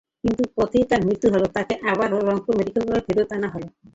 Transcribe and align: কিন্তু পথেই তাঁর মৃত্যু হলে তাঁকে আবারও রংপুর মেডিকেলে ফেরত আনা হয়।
কিন্তু 0.23 0.43
পথেই 0.55 0.85
তাঁর 0.89 1.01
মৃত্যু 1.07 1.27
হলে 1.33 1.47
তাঁকে 1.55 1.75
আবারও 1.91 2.17
রংপুর 2.27 2.53
মেডিকেলে 2.57 3.05
ফেরত 3.07 3.29
আনা 3.35 3.47
হয়। 3.53 3.67